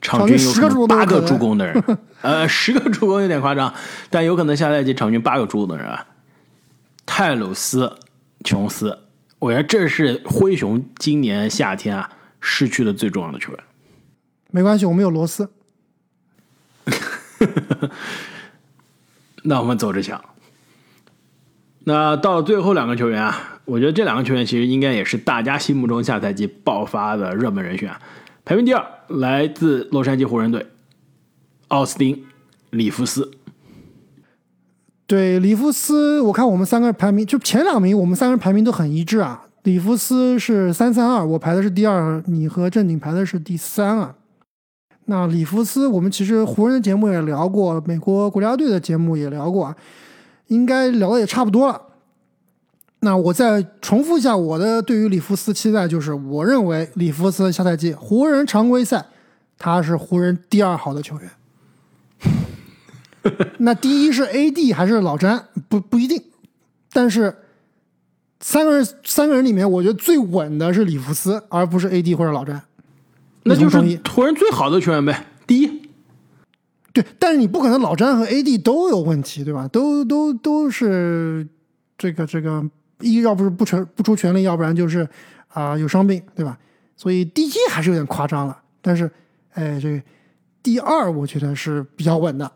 [0.02, 1.82] 场均有八个助攻的人，
[2.20, 3.72] 呃，十个助攻有点夸张，
[4.10, 6.06] 但有可能下赛季场均八个助攻的人啊，
[7.06, 7.96] 泰鲁斯
[8.44, 8.98] 琼斯，
[9.38, 12.10] 我觉得这是灰熊今年夏天啊
[12.40, 13.62] 失去的最重要的球员。
[14.50, 15.50] 没关系，我们有罗斯。
[19.44, 20.20] 那我们走着瞧。
[21.84, 23.48] 那到了最后两个球员啊。
[23.64, 27.94] 我觉得这两个球员其实应该也是大家心目中下赛季爆发的热门人选。
[28.44, 30.66] 排名第二，来自洛杉矶湖人队，
[31.68, 32.24] 奥斯汀、
[32.70, 33.30] 里弗斯。
[35.06, 39.46] 对，里弗斯，我看我们三个人排名，就前两名，我们三个人排名都很一致啊。
[39.62, 44.16] 里弗斯是三三二，我排的是第二，你和正经排的是第三啊。
[45.04, 49.76] 那里弗斯，我们其实湖人的节目也聊过，美国国家队的节目也聊过啊，
[50.48, 51.80] 应该聊的也差不多了。
[53.04, 59.04] 那我再重复一下我的对于里弗斯期待，就是我认为里弗斯下赛季湖人常规赛
[59.58, 61.30] 他是湖人第二好的球员。
[63.58, 65.48] 那第一是 AD 还是老詹？
[65.68, 66.22] 不不一定，
[66.92, 67.36] 但是
[68.38, 72.62] 三个人三个人里面，我觉得最稳的是里弗斯，而不是 AD 或者老詹。
[73.42, 73.78] 那就是
[74.12, 75.82] 湖人最好的球员呗，第一。
[76.92, 79.66] 对，但是你不可能老詹和 AD 都有问题，对吧？
[79.66, 81.48] 都都都是
[81.98, 82.64] 这个这个
[83.02, 85.06] 一要不是不全不出全力，要不然就是
[85.48, 86.58] 啊、有伤病，对吧？
[86.96, 88.58] 所以第一还是有点夸张了。
[88.80, 89.10] 但是
[89.54, 90.02] 哎，这
[90.62, 92.50] 第二我觉得是比较稳的，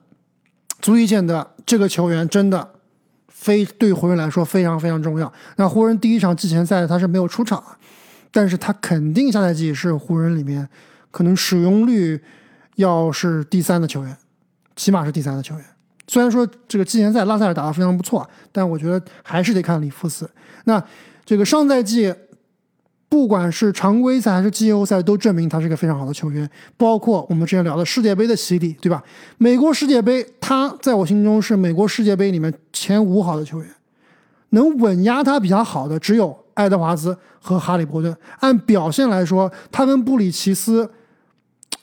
[0.81, 2.71] 足以见得这个球员真的
[3.29, 5.33] 非对湖人来说非常非常重要。
[5.57, 7.63] 那湖人第一场季前赛他是没有出场，
[8.31, 10.69] 但是他肯定下赛季是湖人里面
[11.11, 12.23] 可能使用率
[12.77, 14.17] 要是第三的球员。
[14.75, 15.65] 起码是第三的球员。
[16.09, 20.29] 虽然说这个季前赛拉塞尔打得非常不错，但我觉得还是得看里弗斯。
[20.64, 20.83] 那
[21.25, 22.14] 这个上赛季，
[23.09, 26.49] 不管是常规赛还是季后赛，都证明他是个非常好的球员。
[26.77, 29.03] 包括我们之前聊的世界杯的洗礼，对吧？
[29.38, 33.69] 美国世界杯，他在我心中是美国世界杯里面前五好的球员，
[34.51, 38.16] 能稳压他比较好的只有爱德华兹和哈利伯顿。
[38.40, 40.88] 按表现来说，他跟布里奇斯，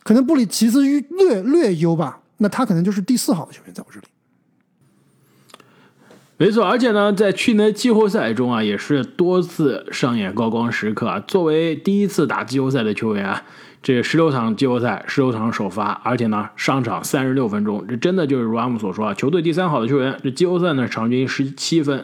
[0.04, 2.22] 可能布里奇斯略略优吧。
[2.38, 4.06] 那他可能就是第四好的球员，在我这里。
[6.38, 11.20] 没错，而且呢，在去年季后赛中啊，也是多次上演高光时刻啊。
[11.28, 13.44] 作为第一次打季后赛的球员啊，
[13.84, 20.18] 这十六场季后赛，十六场首发，而且呢，上场三十六分钟，这真的就是如阿姆所说啊，球队第三好的球员。
[20.24, 22.04] 这季后赛呢，场均十七分，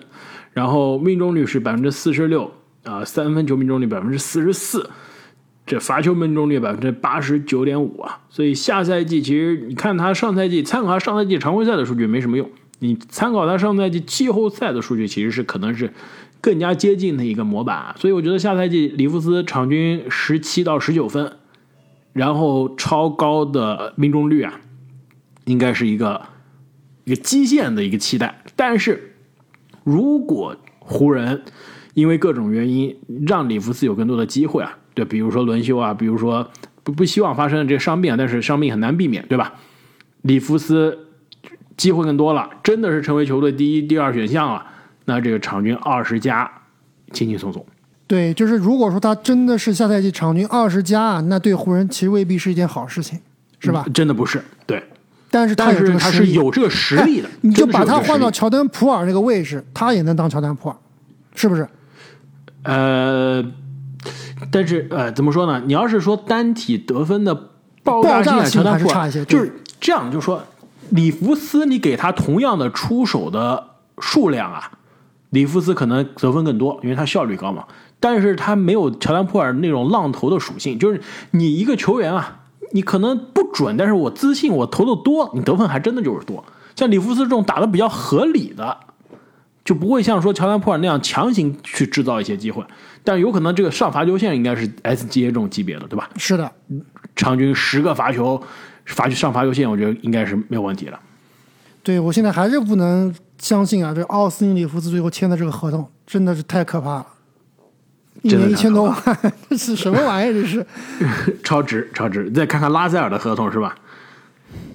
[0.54, 2.52] 然后命中率是百分之四十六
[2.84, 4.90] 啊，三分球命中率百分之四十四。
[5.66, 15.94] 这罚球命中率百分之八十九点五啊，所以下赛季其实你看他上赛季参考他上赛季常规赛的数据没什么用，你参考他上赛季季后赛的数据，其实是可能是
[16.42, 17.94] 更加接近的一个模板。
[17.98, 21.34] 所以我觉得下赛季里弗斯场均十七到十九分，
[22.14, 24.60] 然后超高的命中率啊，
[25.46, 26.22] 应该是一个
[27.04, 28.44] 一个基线的一个期待。
[28.56, 29.16] 但是
[29.84, 31.44] 如果湖人
[31.94, 34.78] 因为各种原因让里弗斯有更多的机会啊。
[34.94, 36.50] 对，比如说轮休啊，比如说
[36.84, 39.54] 不不希望发生这个伤病啊，但是伤病很难避免，对吧？
[40.24, 41.08] 里弗斯
[41.80, 44.64] 机会更多了，真的是成为球队第一、第二选项了。
[45.06, 46.48] 那这个场均二十加，
[47.14, 47.66] 轻轻松松。
[48.06, 53.18] 对，就是如果说他真的是下赛季场均二十加，那对湖人其实未必是一件好事情，
[53.60, 53.86] 是吧？
[53.94, 54.84] 真的不是，对。
[55.32, 60.76] 但是他但有这是他是有这个实力的，哎你就把他换到乔丹普尔那个位置，他也能当乔丹普尔，
[61.36, 61.68] 是不是？
[62.64, 63.44] 呃，
[64.52, 65.62] 但是呃，怎么说呢？
[65.66, 67.36] 你要是说单体得分的
[67.84, 70.44] 爆炸性乔丹普尔差一些就是这样，就说
[70.92, 73.68] 里弗斯，你给他同样的出手的
[74.00, 74.72] 数量啊，
[75.30, 77.66] 里弗斯可能得分更多，因为他效率高嘛。
[78.00, 82.40] 但是他没有乔丹普尔那种浪投的属性，就是你一个球员啊，
[82.72, 86.44] 你可能不准，但是我自信我投的多，你得分还真的就是多。
[86.76, 88.78] 像里弗斯这种打的比较合理的，
[89.66, 92.64] 就不会像说乔丹普尔那样强行去制造一些机会，
[93.04, 96.10] 但有可能这个上罚球线应该是 SGA 这种级别的，对吧？
[96.16, 96.50] 是的，
[97.18, 98.42] 场均十个罚球，
[98.90, 101.00] 罚上罚球线，我觉得应该是没有问题了。
[101.82, 107.08] 对我现在还是不能相信啊，这奥斯汀里弗斯最后签的这个合同真的是太可怕了，
[108.22, 108.96] 一年一千多万，
[109.50, 110.34] 这是什么玩意儿？
[110.34, 110.66] 这是
[111.44, 112.30] 超值，超值！
[112.32, 113.76] 再看看拉塞尔的合同是吧？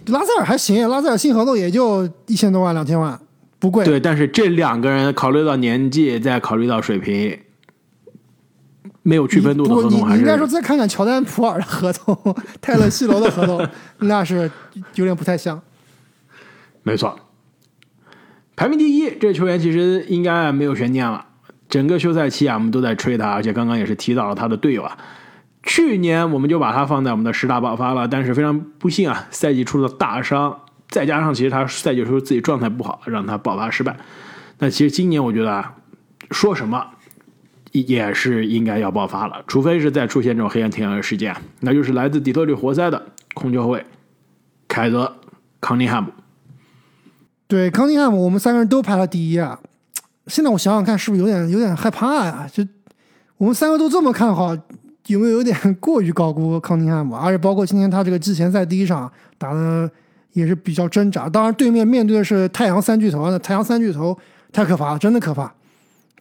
[0.06, 3.18] 拉塞尔还行，拉塞尔新合同也就一千多万、两千万，
[3.58, 3.84] 不贵。
[3.84, 7.38] 对，但是这两个人考虑到年纪，再考虑到水平，
[9.04, 13.68] 没有区分度的合同还是你应该说再看看乔丹普尔的合同、泰勒西罗的合同，
[14.08, 14.50] 那是
[14.94, 15.60] 有点不太像。
[16.82, 17.16] 没错。
[18.56, 21.26] 排名第一，这球员其实应该没有悬念了。
[21.68, 24.96] 整个休赛期啊，我们都在吹他，而且刚刚也是提到了他的队友啊。
[25.62, 30.56] 去年我们就把他放在我们的十大爆发了，但是非常不幸啊，赛季出了大伤，
[30.88, 33.96] 再加上其实他赛季的时候自己状态不好，让他爆发失败。
[34.60, 35.74] 那其实今年我觉得啊，
[36.30, 36.86] 说什么
[37.82, 43.02] 也是应该要爆发了，除非是再出现这种黑暗天鹅事件，那就是来自底特律活塞的
[43.34, 43.84] 控球后卫
[44.68, 45.16] 凯泽
[45.60, 46.10] 康宁汉姆。
[47.48, 49.58] 对，康尼汉姆，我们三个人都排了第一啊。
[50.28, 52.48] 现在我想想看，是不是有点有点害怕呀？
[52.50, 52.64] 就
[53.36, 54.56] 我们三个都这么看好，
[55.08, 57.16] 有没有有点过于高估康尼汉姆？
[57.16, 59.90] 而且包括今天他这个季前赛第一场打的
[60.32, 61.28] 也是比较挣扎。
[61.28, 64.16] 当然，对面面对的是太阳三巨头，那太阳三巨头
[64.52, 65.52] 太可怕了，真的可怕。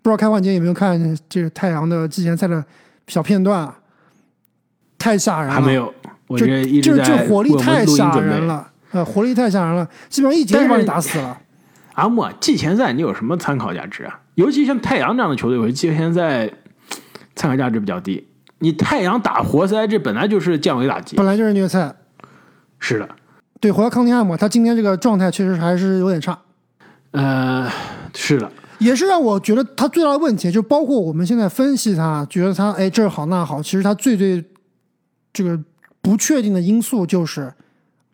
[0.04, 2.64] 不知道开环节有没有看这个太阳的季前赛的
[3.08, 3.80] 小片段啊？
[5.00, 5.56] 太吓人了！
[5.56, 5.92] 还没有，
[6.28, 8.46] 我这一直在这这火力太吓人。
[8.46, 11.40] 了，呃，火力太吓人了，基本上一节就把你打死了。
[11.94, 14.20] 阿木啊，季前赛你有什么参考价值啊？
[14.36, 16.50] 尤其像太阳这样的球队，我觉得季前赛
[17.36, 18.28] 参考价值比较低。
[18.60, 21.16] 你太阳打活塞，这本来就是降维打击。
[21.18, 21.94] 本来就是虐菜。
[22.80, 23.10] 是的，
[23.62, 26.38] 对，回到康尼汉姆，他今天这个状态确实还是有点差，
[27.12, 27.70] 呃，
[28.14, 34.44] 是的，也是让我觉得他最大的问题，就包括我们现在分析他，觉得他哎这好那好，其实他最最
[35.32, 35.60] 这个
[36.02, 37.54] 不确定的因素就是，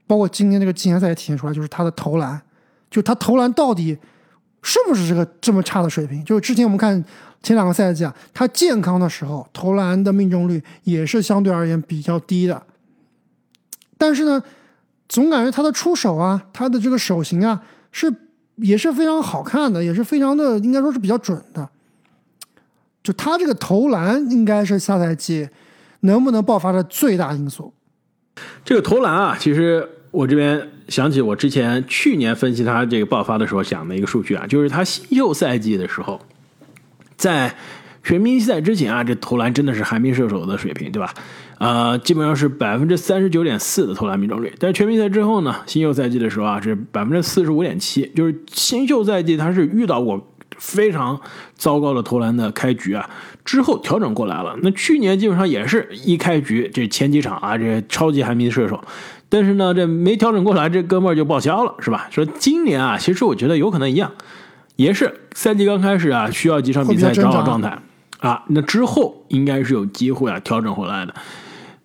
[0.06, 2.42] 包括今天这个季前赛也体现出来，就是他的投篮，
[2.90, 3.98] 就他投篮到底
[4.62, 6.24] 是不是这个这么差的水平？
[6.24, 7.04] 就是之前我们看
[7.42, 12.62] 前两个赛季啊，他健康的时候投篮的命中率也是相对而言比较低的，
[13.98, 14.44] 但是呢，
[15.08, 18.14] 总感觉他的出手啊，他的这个手型啊，是
[18.62, 21.68] 也是非常好看的，也是非常的应该说是比较准的。
[23.02, 25.50] 就他这个投篮，应该是下赛季
[26.02, 27.74] 能不能爆发的最大因素。
[28.64, 36.20] 这个投篮啊，其实我这边想起我之前去年分析他这个爆发的时候讲的一个数据啊，就是他新秀赛季的时候，
[37.16, 37.56] 在
[38.04, 41.14] 全明星赛之前啊，这投篮真的是寒冰射手的水平，对吧？
[41.60, 44.52] 呃，基本上是百分之三十九点四的投篮命中率。
[44.60, 50.26] 但是全明星赛之后呢，新秀赛季的时候啊，是百分之四十五点七，就是新秀赛季他是遇到过
[50.58, 51.20] 非常
[51.56, 53.10] 糟糕的投篮的开局啊，
[53.44, 54.56] 之后调整过来了。
[54.64, 58.82] 那去年基本上也是一开局这前几场啊，这超级寒冰射手，
[59.28, 62.08] 但是呢，这没调整过来，这哥们儿就报销了，是吧？
[62.10, 64.10] 说今年啊，其实我觉得有可能一样，
[64.78, 67.78] 也是赛季刚开始啊，需要几场比赛找好状态
[68.20, 71.14] 啊，那之后应该是有机会啊调整回来的。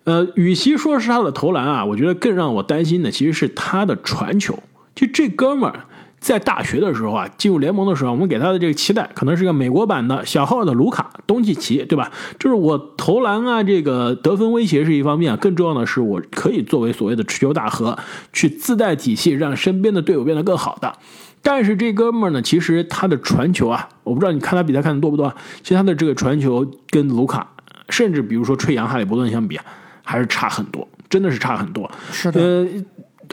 [0.05, 4.57] 呃，与其说是他的投篮啊，我觉得更让我担心的其实是他的传球。
[4.95, 5.81] 就这哥们儿
[6.19, 12.11] 在大学的时候啊，进入联盟的时候，我们给他的这个期待可能是个美国版的小号的卢卡东契奇，对吧？
[12.39, 17.97] 就是我投篮啊，这个得分威胁是一方面，更重要的是我可以作为所谓的持球大核，
[18.31, 20.93] 去自带体系，让身边的队友变得更好的。
[21.41, 27.47] 但是这哥们儿呢，其实他的传球啊，我不知道你看他比赛看的多不多啊，其实他的这个传球跟卢卡，
[27.89, 29.65] 甚至比如说吹杨、哈利伯顿相比啊，
[30.05, 31.91] 还是差很多，真的是差很多。
[32.11, 32.67] 是的，呃，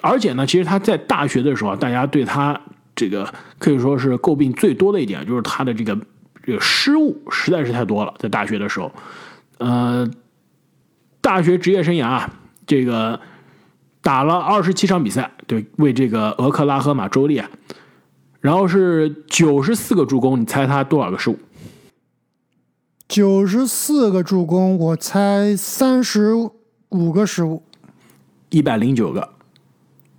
[0.02, 2.60] 而且呢，其实他在大学的时候啊，大家对他
[2.96, 5.96] 这个可以说是诟病最多的一点，就是他的这个
[6.42, 8.12] 这个失误实在是太多了。
[8.18, 8.90] 在大学的时候，
[9.58, 10.10] 呃，
[11.20, 12.34] 大学职业生涯啊，
[12.66, 13.20] 这个
[14.00, 17.48] 打了二十七场比赛，对，为这个俄克拉荷马州立啊，
[18.40, 21.38] 然后是九十四个助攻，你猜他多少个失误？
[23.08, 26.32] 九十四个助攻，我猜三十
[26.92, 27.62] 五个失误。
[28.50, 29.28] 一百零九个。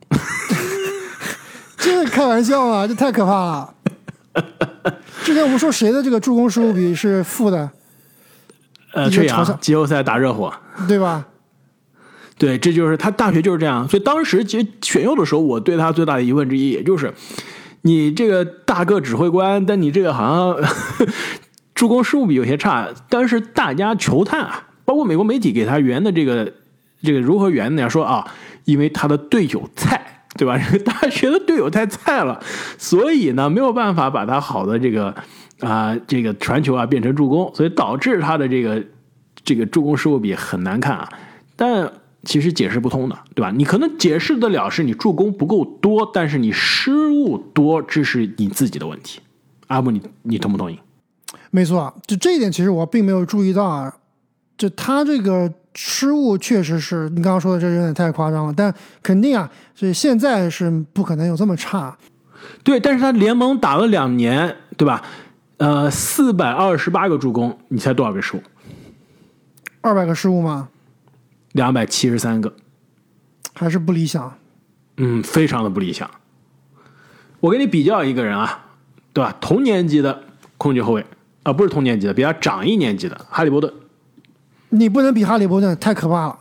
[1.77, 3.75] 这开玩笑啊，这太可怕了。
[5.23, 7.69] 之前我们说谁的这个助攻失误比是负的，
[8.93, 10.53] 呃，一个吹杨嘲笑季后赛打热火，
[10.88, 11.27] 对吧？
[12.38, 17.13] 对，这就是他大学就是这样，所以当时其实选秀的时候，我对他最大的疑问之一，也就是
[17.83, 20.69] 你这个大个指挥官，但你这个好像
[21.75, 26.51] 助攻失误比有些差，但是大家球探啊，包括美国媒体给他圆的这个
[27.03, 27.89] 这个如何圆呢？
[27.89, 28.25] 说啊，
[28.63, 30.57] 因为他的队友菜，对吧？
[30.57, 32.41] 这个大学的队友太菜了，
[32.77, 35.13] 所以呢没有办法把他好的这个
[35.59, 38.83] 啊、这个传球啊变成助攻，所以导致他的这个
[39.43, 41.09] 这个助攻失误比很难看啊。
[41.55, 41.91] 但
[42.23, 43.51] 其实解释不通的，对吧？
[43.51, 49.19] 你可能解释得了是你助攻不够多，但是你失误多，这是你自己的问题。
[49.67, 50.79] 阿木，你你同不同意？
[51.51, 53.93] 没错，就这一点，其实我并没有注意到啊。
[54.57, 58.53] 就他这个失误，确实是你刚刚说的，这有点太夸张了。
[58.55, 61.97] 但肯定啊，所以现在是不可能有这么差。
[62.63, 65.03] 对，但是他联盟打了两年，对吧？
[65.57, 68.43] 呃，四百二十八个助攻，你猜多少个失误？
[69.81, 70.69] 二百个失误吗？
[71.53, 72.53] 两百七十三个，
[73.53, 74.33] 还是不理想。
[74.97, 76.09] 嗯，非常的不理想。
[77.39, 78.65] 我给你比较一个人啊，
[79.13, 79.35] 对吧？
[79.41, 80.23] 同年级的
[80.57, 81.05] 控球后卫
[81.43, 83.73] 啊、不是同年级的，比他长一年级的哈利伯顿。
[84.73, 86.36] 你不能比哈利伯顿，太可怕了。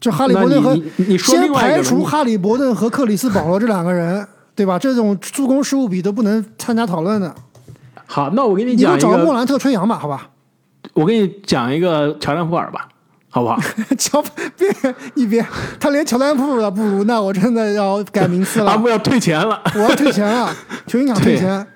[0.00, 4.24] 就哈利伯那顿和先排除哈利伯顿和克里斯保罗这两个人，
[4.54, 4.78] 对吧？
[4.78, 7.34] 这种助攻失误比都不能参加讨论的。
[8.06, 10.28] 好，那我给你你就讲一个，莫兰特、吹杨吧，好吧？
[10.94, 12.88] 我给你讲一个乔丹普尔吧，
[13.28, 13.58] 好不好？
[13.98, 14.22] 乔
[14.56, 14.66] 别
[15.14, 15.44] 你别，
[15.80, 18.70] 他连乔丹普尔都不如，那我真的要改名次了。
[18.72, 19.60] 阿布要退钱了。
[19.74, 20.54] 我要退钱了，
[20.86, 21.66] 球员想退钱，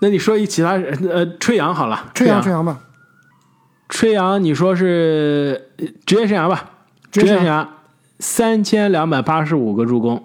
[0.00, 2.78] 那你说一其他人，呃，吹杨好了，吹杨吹吹杨吧。
[3.94, 6.68] 吹杨，你说是呃职业生涯吧？
[7.12, 7.68] 职业生涯职业生涯
[8.18, 10.24] 三千两百八十五个助攻，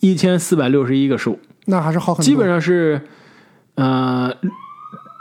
[0.00, 2.24] 一千四百六十一个失误，那还是好很多。
[2.24, 3.00] 基本上是
[3.76, 4.34] 呃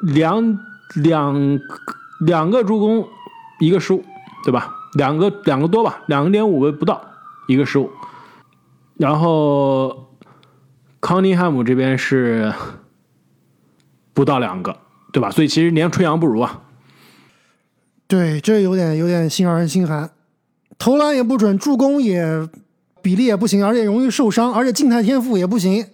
[0.02, 0.58] 两
[0.96, 1.60] 两
[2.26, 3.08] 两个助攻，
[3.60, 4.04] 一个失误，
[4.44, 4.76] 对吧？
[4.96, 7.04] 两个两个多吧，两个点五个不到，
[7.48, 7.88] 一个失误。
[8.98, 10.10] 然后
[11.00, 12.52] 康尼汉姆这边是
[14.12, 14.76] 不到两个，
[15.12, 15.30] 对吧？
[15.30, 16.62] 所以其实连吹杨不如啊。
[18.08, 20.12] 对，这有点有点心让人心寒，
[20.78, 22.48] 投篮也不准，助攻也
[23.02, 25.86] 比例也不行，而且容易受伤，而且静态天赋也不行。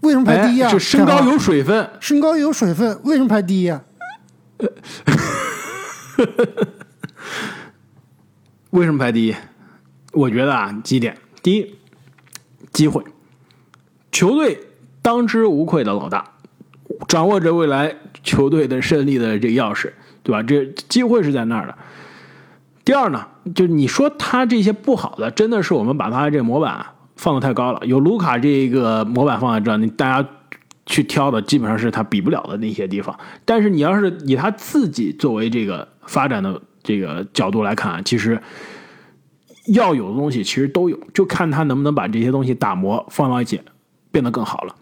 [0.00, 0.70] 为什么排第一啊？
[0.70, 3.84] 就身高有水分，身高有水分，为什么排第一啊？
[8.70, 9.34] 为什么排第一？
[10.12, 11.74] 我觉得啊，几点：第一，
[12.72, 13.02] 机会，
[14.12, 14.60] 球队
[15.00, 16.32] 当之无愧的老大，
[17.08, 19.92] 掌握着未来球队的胜利的这个钥匙，
[20.24, 20.42] 对吧？
[20.42, 21.74] 这机会是在那儿的。
[22.84, 26.84] 第二呢，就你说他这些不好的，真的是我们把他这模板
[27.14, 27.80] 放的太高了。
[27.86, 30.28] 有卢卡这个模板放在这儿，你大家
[30.84, 33.16] 去挑的基本上是他比不了的那些地方。
[33.44, 38.38] 但是你要是以他自己作为这个发展的这个角度来看，其实
[39.68, 43.60] 要有的东西其实都有，就看他能不能把这些东西打磨放到一起，
[44.10, 44.74] 变得更好了。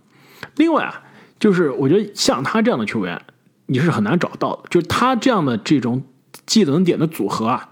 [0.57, 1.01] 另外啊，
[1.39, 3.23] 就是我觉得像他这样的球员，
[3.67, 4.63] 你是很难找到的。
[4.71, 6.03] 就是他这样的这种
[6.47, 7.69] 技能点的组合啊。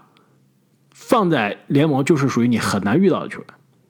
[0.93, 3.47] 放在联盟就是属于你很难遇到的球员，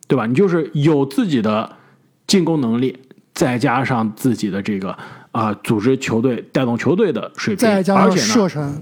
[0.08, 0.26] 对吧？
[0.26, 1.78] 你就是有自己的
[2.26, 2.98] 进攻能力，
[3.34, 4.98] 再加上自己的这个
[5.32, 8.82] 啊组织球队、带动球队的水平，再加上而且呢，射程，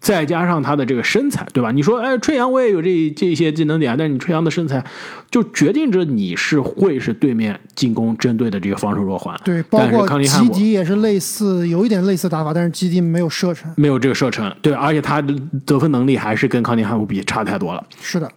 [0.00, 1.72] 再加上他的这个身材，对吧？
[1.72, 4.84] 你说，哎，吹杨我也有这这些技能点，但是你吹杨的身材
[5.30, 9.38] 就决定着你是会是对面进攻针对的这个防守弱环。
[9.44, 13.72] 对，包括基迪也是类似，有一点类似打法，但是基迪没有射程。
[13.76, 15.34] 没有这个射程，对，而且他的
[15.66, 17.84] 得分能力还是跟康尼汉姆比差太多了。
[18.00, 18.30] 是的，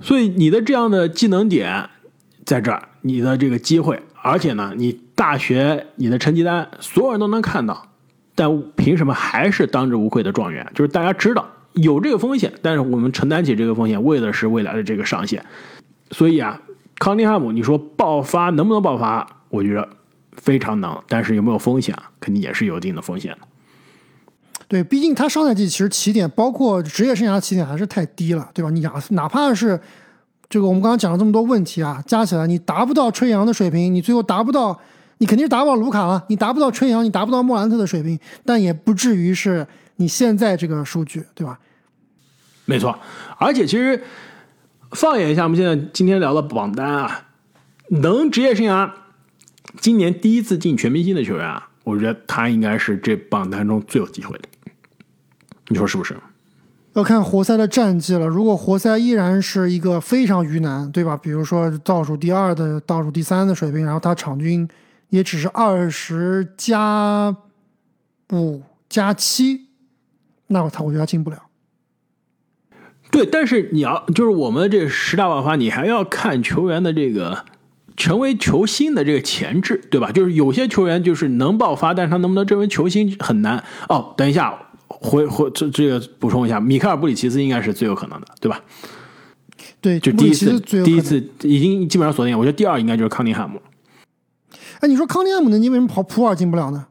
[0.00, 1.88] 所以你的这样的技能点
[2.44, 7.91] 在这儿，你的这个机会，而且呢，你大学你的成绩单所有人都能看到，
[8.42, 10.66] 但凭什么还是当之无愧的状元？
[10.74, 15.44] 就是大家知道有这个风险，但是我们承担起这个风险，为的是未来的这个上限。
[16.10, 16.60] 所以啊，
[16.98, 19.24] 康尼汉姆，你说爆发能不能爆发？
[19.48, 19.88] 我觉得
[20.32, 21.96] 非常能，但是有没有风险？
[22.18, 23.38] 肯定也是有一定的风险的。
[24.66, 28.70] 对，毕竟他上赛季其实起点，包括职业生涯起点还是太低了，对吧？
[28.70, 29.80] 你哪哪怕是
[30.48, 34.80] 这个我们刚刚讲了这么多问题啊，加起来你达不到吹杨的水平，你最后达不到，
[35.22, 41.60] 你肯定是达不到卢卡了，你达不到春阳，你达不到莫兰特的水平，但也不至于是你现在这个数据，对吧？
[42.64, 42.98] 没错，
[43.38, 44.02] 而且其实
[44.90, 47.28] 放眼一下我们现在今天聊的榜单啊，
[47.90, 48.90] 能职业生涯
[49.78, 54.48] 今年第一次进全明星的球员啊，我觉得他应该是这榜单中最有机会的。
[55.68, 56.16] 你说是不是？
[56.94, 58.26] 要看活塞的战绩了。
[58.26, 61.16] 如果活塞依然是一个非常鱼腩，对吧？
[61.16, 64.68] 比如说倒数第二的、倒数第三的水平，然后他场均
[65.12, 67.36] 也只是二十加
[68.32, 69.66] 五加七，
[70.46, 71.36] 那他我觉得他进不了。
[73.10, 77.44] 对，但是你要就是我们这十大爆发，你还要看球员的这个
[77.94, 80.10] 成为球星的这个潜质，对吧？
[80.10, 83.62] 就是有些球员就是能爆发，但是他能不能成为球星很难。
[83.90, 88.58] 哦，等一下，回回这这个补充一下，米开尔布里奇斯应该是最有可能的，对吧？
[89.82, 93.60] 对，就第一次第一次已经基本上锁定，我觉得第二应该就是康宁汉姆。
[94.82, 95.56] 哎，你说康尼汉姆呢？
[95.58, 96.86] 你为什么跑普尔进不了呢？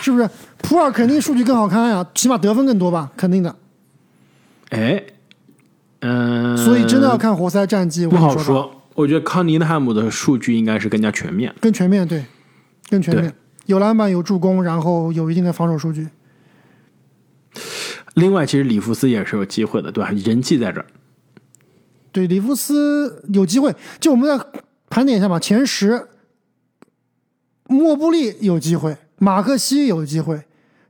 [0.00, 0.30] 是不是？
[0.58, 3.56] 普尔肯定数据更好看呀，起码得分更多吧，肯定的。
[4.70, 5.02] 哎，
[6.00, 8.82] 嗯、所以真的要看活塞战绩，我不好说。
[8.94, 11.52] 我觉得康宁汉姆的数据应该是更加全面。
[11.60, 12.24] 更全面，对，
[12.88, 13.34] 更全面，
[13.66, 16.06] 有篮板，有助攻，然后有一定的防守数据。
[18.14, 20.10] 另外，其实里弗斯也是有机会的，对吧？
[20.24, 20.86] 人气在这儿。
[22.12, 23.74] 对，里弗斯有机会。
[23.98, 24.44] 就我们再
[24.90, 26.06] 盘点一下吧，前十，
[27.72, 30.42] 莫布利有机会，马克西有机会，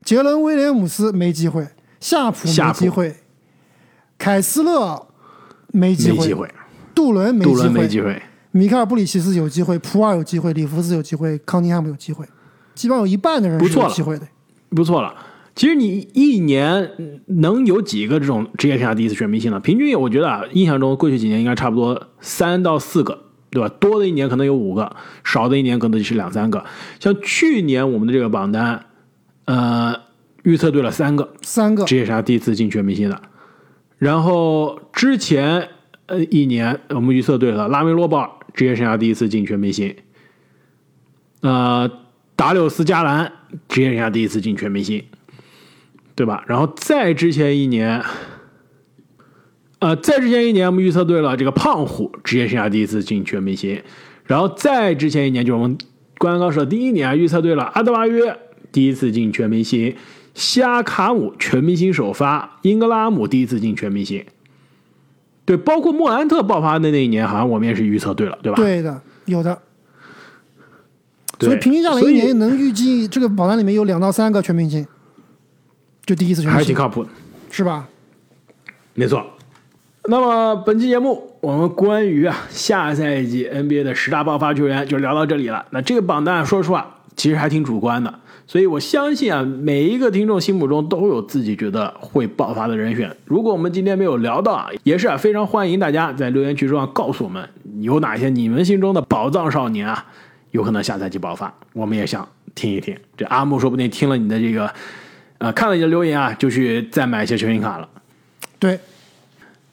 [0.05, 1.67] 杰伦威廉姆斯没机会，
[2.01, 3.17] 夏普没机会，
[4.19, 5.07] 凯斯勒
[5.69, 6.53] 没机会，
[6.95, 8.21] 杜伦没机会，伦没机会。
[8.51, 12.27] 米开尔布里奇斯有机会，普尔有机会，里弗斯有机会，康宁汉姆有机会，
[12.75, 14.29] 基本上有一半的人是不错了有机会的。
[14.71, 15.15] 不错了。
[15.55, 16.91] 其实你一年
[17.27, 19.61] 能有几个这种职业生涯第一次全明星呢？
[19.61, 23.19] 平均我觉得啊，印象中过去几年应该差不多三到四个，
[23.53, 23.69] 对吧？
[23.79, 26.65] 多的一年可能有五个，少的一年可能就是两三个。
[26.99, 28.87] 像去年我们的这个榜单，
[29.45, 29.95] 呃，
[30.43, 33.21] 预测对了三个三个职业生涯第一次进全明星的，
[33.99, 35.69] 然后之前
[36.07, 39.95] 呃一年我们预测对了拉梅罗鲍尔职业生涯第一次进全明星，
[41.43, 41.91] 呃，
[42.35, 43.31] 达柳斯加兰
[43.69, 45.05] 职业生涯第一次进全明星，
[46.15, 46.43] 对吧？
[46.47, 48.03] 然后再之前一年，
[49.83, 53.83] 呃，在之前一年我们预测对了，这个胖虎职业生涯第一次进全明星，
[54.25, 55.77] 然后再之前一年就是我们
[56.19, 58.39] 灌篮高手第一年预测对了阿德巴约
[58.71, 59.97] 第一次进全明星，
[60.35, 64.25] 西亚卡姆全明星首发，英格拉姆第一次进全明星。
[65.45, 68.57] 对，包括莫兰特爆发的那一年，好像我们也是预测对了，对吧？
[68.63, 69.61] 对的，有的。
[71.41, 74.87] 所以平均下来一年能预计这个榜单里面有两到三个全明星，
[76.07, 77.11] 就第一次全明星，还挺靠谱的。
[77.51, 77.89] 是吧？
[78.95, 79.27] 没错。
[80.09, 85.65] 那么本期节目我们关于啊下赛季 NBA 的十大爆发球员就聊到这里了。
[85.71, 88.13] 那这个榜单说实话其实还挺主观的，
[88.47, 93.15] 所以我相信啊每一个听众心目中都有自己觉得会爆发的人选。
[93.27, 97.49] 如果我们今天没有聊到啊，也是啊非常欢迎大家在留言区中啊告诉我们
[97.81, 100.05] 有哪些你们心中的宝藏少年啊
[100.51, 102.97] 有可能下赛季爆发，我们也想听一听。
[103.17, 104.73] 这阿木说不定听了你的这个
[105.39, 107.89] 呃看了你的留言啊，就去再买一些球星卡了。
[108.59, 108.79] 对，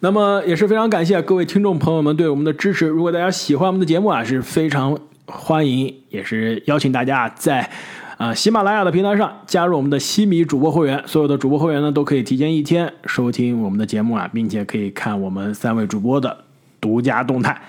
[0.01, 2.87] 那么也是非常感谢各位听众朋友们对我们的支持。
[2.87, 7.69] 如果大家喜欢我们的节目啊，是非常欢迎，也是邀请大家在
[8.17, 11.03] 啊、喜马拉雅的平台上加入我们的西米主播会员。
[11.05, 16.45] 所有的主播会员呢，都可以提前一天收听我们的节目啊，并且可以看我们三位主播的
[16.79, 17.61] 独家动态。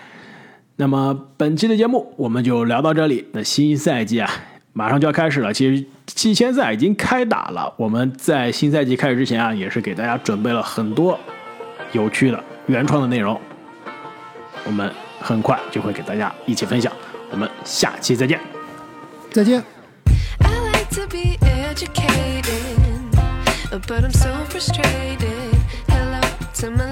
[0.76, 3.26] 那么本期的节目我们就聊到这里。
[3.33, 4.31] 那新赛季啊，
[4.72, 5.53] 马上就要开始了。
[5.53, 11.18] 其实季前赛已经开打了，我们在新赛季开始之前啊，也是给大家准备了很多
[11.93, 13.41] 有趣的原创的内容，
[14.64, 16.93] 我们很快就会给大家一起分享。
[17.30, 18.41] 我们下期再见。
[19.30, 19.62] 再见。
[20.38, 22.43] I like to be educated,
[23.70, 25.55] but I'm so frustrated.
[25.88, 26.20] Hello
[26.61, 26.89] to my